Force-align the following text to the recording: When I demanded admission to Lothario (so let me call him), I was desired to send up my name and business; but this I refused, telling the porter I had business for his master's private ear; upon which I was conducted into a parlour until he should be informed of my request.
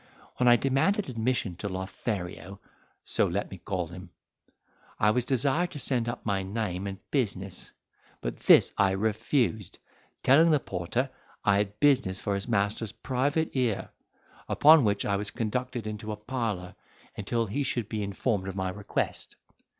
When 0.37 0.47
I 0.47 0.55
demanded 0.55 1.09
admission 1.11 1.55
to 1.57 1.69
Lothario 1.69 2.59
(so 3.03 3.27
let 3.27 3.51
me 3.51 3.59
call 3.59 3.89
him), 3.89 4.09
I 4.99 5.11
was 5.11 5.25
desired 5.25 5.69
to 5.73 5.77
send 5.77 6.09
up 6.09 6.25
my 6.25 6.41
name 6.41 6.87
and 6.87 6.97
business; 7.11 7.71
but 8.19 8.37
this 8.37 8.73
I 8.79 8.93
refused, 8.93 9.77
telling 10.23 10.49
the 10.49 10.59
porter 10.59 11.11
I 11.45 11.57
had 11.57 11.79
business 11.79 12.19
for 12.19 12.33
his 12.33 12.47
master's 12.47 12.91
private 12.91 13.55
ear; 13.55 13.91
upon 14.49 14.83
which 14.85 15.05
I 15.05 15.17
was 15.17 15.29
conducted 15.29 15.85
into 15.85 16.11
a 16.11 16.17
parlour 16.17 16.73
until 17.15 17.45
he 17.45 17.61
should 17.61 17.87
be 17.87 18.01
informed 18.01 18.47
of 18.47 18.55
my 18.55 18.71
request. 18.71 19.35